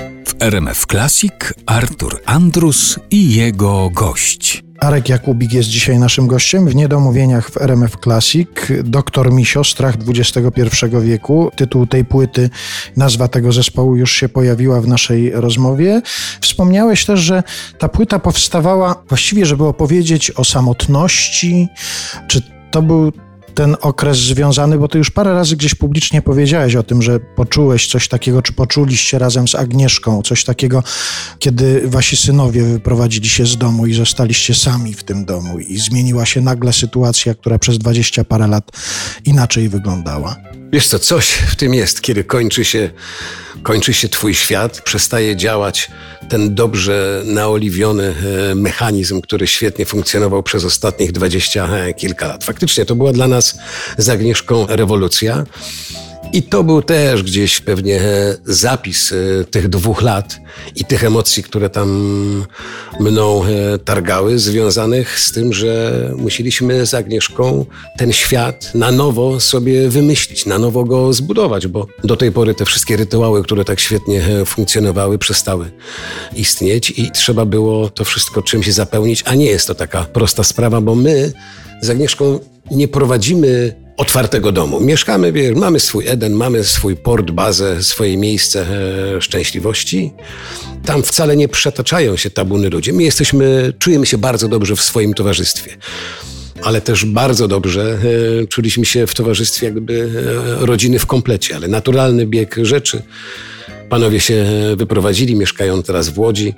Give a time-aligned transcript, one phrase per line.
[0.00, 1.32] W RMF Classic
[1.66, 4.64] Artur Andrus i jego gość.
[4.80, 8.48] Arek Jakubik jest dzisiaj naszym gościem w Niedomówieniach w RMF Classic.
[8.84, 11.50] Doktor Misio, Strach XXI wieku.
[11.56, 12.50] Tytuł tej płyty,
[12.96, 16.02] nazwa tego zespołu już się pojawiła w naszej rozmowie.
[16.40, 17.42] Wspomniałeś też, że
[17.78, 21.68] ta płyta powstawała właściwie, żeby opowiedzieć o samotności.
[22.28, 23.12] Czy to był
[23.54, 27.88] ten okres związany, bo ty już parę razy gdzieś publicznie powiedziałeś o tym, że poczułeś
[27.88, 30.82] coś takiego, czy poczuliście razem z Agnieszką coś takiego,
[31.38, 36.26] kiedy wasi synowie wyprowadzili się z domu i zostaliście sami w tym domu i zmieniła
[36.26, 38.70] się nagle sytuacja, która przez dwadzieścia parę lat
[39.24, 40.49] inaczej wyglądała.
[40.72, 42.90] Wiesz co, coś w tym jest, kiedy kończy się,
[43.62, 45.90] kończy się twój świat, przestaje działać
[46.28, 48.14] ten dobrze naoliwiony
[48.50, 52.44] e, mechanizm, który świetnie funkcjonował przez ostatnich dwadzieścia e, kilka lat.
[52.44, 53.58] Faktycznie to była dla nas
[53.98, 55.44] z Agnieszką rewolucja.
[56.32, 58.00] I to był też gdzieś pewnie
[58.44, 60.40] zapis e, tych dwóch lat
[60.76, 61.90] i tych emocji, które tam
[63.00, 67.66] mną e, targały, związanych z tym, że musieliśmy z Agnieszką
[67.98, 72.64] ten świat na nowo sobie wymyślić, na nowo go zbudować, bo do tej pory te
[72.64, 75.70] wszystkie rytuały, które tak świetnie e, funkcjonowały, przestały
[76.36, 80.80] istnieć i trzeba było to wszystko czymś zapełnić, a nie jest to taka prosta sprawa,
[80.80, 81.32] bo my
[81.80, 82.38] z Agnieszką
[82.70, 84.80] nie prowadzimy otwartego domu.
[84.80, 88.66] Mieszkamy, wiesz, mamy swój Eden, mamy swój port, bazę, swoje miejsce
[89.16, 90.12] e, szczęśliwości.
[90.84, 92.92] Tam wcale nie przetaczają się tabuny ludzie.
[92.92, 95.76] My jesteśmy, czujemy się bardzo dobrze w swoim towarzystwie.
[96.62, 97.98] Ale też bardzo dobrze
[98.42, 100.10] e, czuliśmy się w towarzystwie jakby
[100.62, 103.02] e, rodziny w komplecie, ale naturalny bieg rzeczy.
[103.88, 106.54] Panowie się wyprowadzili, mieszkają teraz w Łodzi.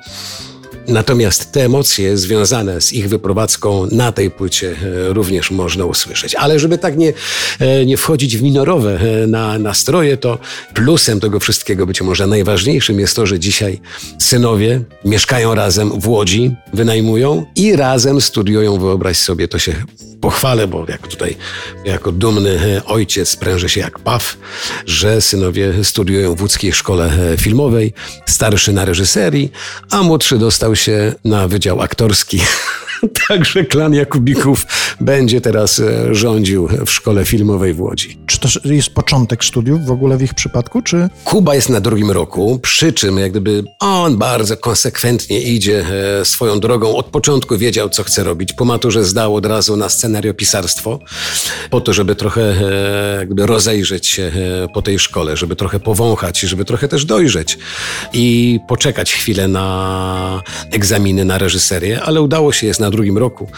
[0.89, 6.35] Natomiast te emocje związane z ich wyprowadzką na tej płycie e, również można usłyszeć.
[6.35, 7.13] Ale żeby tak nie,
[7.59, 10.39] e, nie wchodzić w minorowe e, na, nastroje, to
[10.75, 13.81] plusem tego wszystkiego, być może najważniejszym jest to, że dzisiaj
[14.19, 18.79] synowie mieszkają razem w Łodzi, wynajmują i razem studiują.
[18.79, 19.75] Wyobraź sobie, to się
[20.23, 21.37] pochwalę, bo jak tutaj
[21.85, 24.37] jako dumny ojciec prężę się jak paw,
[24.87, 27.93] że synowie studiują w łódzkiej szkole filmowej,
[28.27, 29.53] starszy na reżyserii,
[29.91, 32.41] a młodszy dostał się na wydział aktorski
[33.29, 34.67] Także klan Jakubików
[35.01, 38.19] będzie teraz e, rządził w szkole filmowej w Łodzi.
[38.27, 41.09] Czy to jest początek studiów w ogóle w ich przypadku, czy?
[41.25, 45.85] Kuba jest na drugim roku, przy czym jak gdyby on bardzo konsekwentnie idzie
[46.21, 46.97] e, swoją drogą.
[46.97, 48.53] Od początku wiedział, co chce robić.
[48.53, 50.99] Po maturze zdał od razu na scenariopisarstwo,
[51.71, 54.33] po to, żeby trochę e, jakby rozejrzeć się
[54.75, 57.59] po tej szkole, żeby trochę powąchać, żeby trochę też dojrzeć
[58.13, 60.43] i poczekać chwilę na
[60.73, 63.49] egzaminy na reżyserię, ale udało się, jest na drugim roku.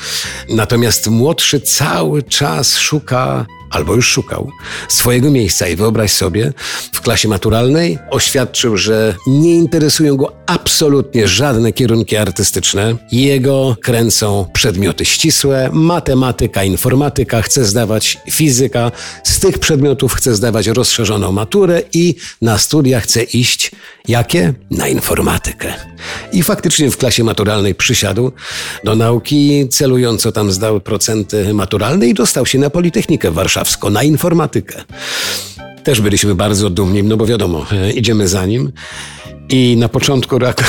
[0.49, 4.51] Natomiast młodszy cały czas szuka albo już szukał
[4.89, 6.53] swojego miejsca i wyobraź sobie,
[6.93, 12.97] w klasie maturalnej oświadczył, że nie interesują go absolutnie żadne kierunki artystyczne.
[13.13, 18.93] Jego kręcą przedmioty ścisłe, matematyka, informatyka, chce zdawać fizyka.
[19.25, 23.71] Z tych przedmiotów chce zdawać rozszerzoną maturę i na studia chce iść
[24.09, 24.55] jakie?
[24.71, 25.75] Na informatykę.
[26.33, 28.33] I faktycznie w klasie maturalnej przysiadł
[28.85, 34.85] do nauki, celująco tam zdał procenty maturalne i dostał się na Politechnikę Warszawską, na informatykę.
[35.85, 38.73] Też byliśmy bardzo dumni, no bo wiadomo, e, idziemy za nim.
[39.49, 40.63] I na początku roku,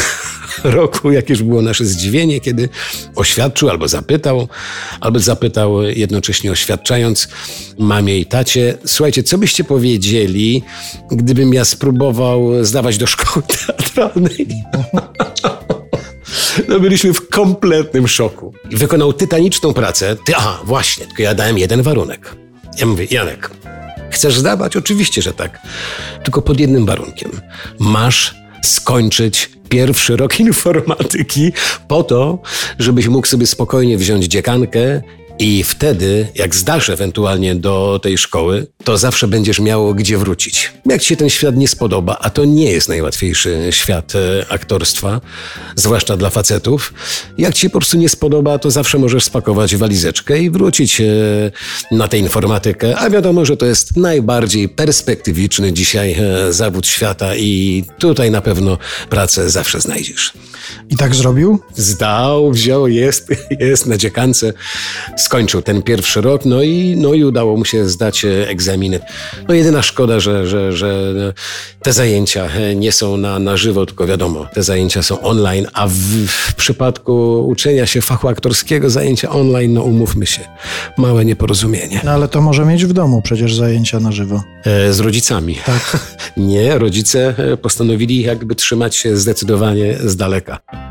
[0.63, 2.69] roku jakież było nasze zdziwienie, kiedy
[3.15, 4.47] oświadczył albo zapytał,
[4.99, 7.27] albo zapytał jednocześnie oświadczając
[7.79, 10.63] mamie i tacie, słuchajcie, co byście powiedzieli,
[11.11, 14.47] gdybym ja spróbował zdawać do szkoły teatralnej?
[16.67, 18.53] No byliśmy w kompletnym szoku.
[18.71, 20.15] Wykonał tytaniczną pracę.
[20.25, 22.44] Ty, aha, właśnie, tylko ja dałem jeden warunek.
[22.79, 23.49] Ja mówię, Janek,
[24.11, 24.75] chcesz zdawać?
[24.75, 25.59] Oczywiście, że tak.
[26.23, 27.31] Tylko pod jednym warunkiem.
[27.79, 31.53] Masz skończyć pierwszy rok informatyki
[31.87, 32.39] po to,
[32.79, 35.01] żebyś mógł sobie spokojnie wziąć dziekankę
[35.39, 40.71] i wtedy, jak zdasz ewentualnie do tej szkoły, to zawsze będziesz miało gdzie wrócić.
[40.85, 45.21] Jak ci się ten świat nie spodoba, a to nie jest najłatwiejszy świat e, aktorstwa,
[45.75, 46.93] zwłaszcza dla facetów,
[47.37, 51.05] jak ci po prostu nie spodoba, to zawsze możesz spakować walizeczkę i wrócić e,
[51.91, 57.83] na tę informatykę, a wiadomo, że to jest najbardziej perspektywiczny dzisiaj e, zawód świata i
[57.99, 58.77] tutaj na pewno
[59.09, 60.33] pracę zawsze znajdziesz.
[60.89, 61.59] I tak zrobił?
[61.75, 63.27] Zdał, wziął, jest,
[63.59, 64.53] jest na dziekance
[65.25, 68.99] skończył ten pierwszy rok, no i, no i udało mu się zdać e, egzamin.
[69.47, 71.13] No jedyna szkoda, że, że, że
[71.81, 75.87] te zajęcia e, nie są na, na żywo, tylko wiadomo, te zajęcia są online, a
[75.87, 75.93] w,
[76.27, 80.41] w przypadku uczenia się fachu aktorskiego zajęcia online, no umówmy się,
[80.97, 82.01] małe nieporozumienie.
[82.03, 84.43] No ale to może mieć w domu przecież zajęcia na żywo.
[84.65, 85.57] E, z rodzicami.
[85.65, 85.97] Tak.
[86.37, 90.84] Nie, rodzice postanowili jakby trzymać się zdecydowanie z daleka.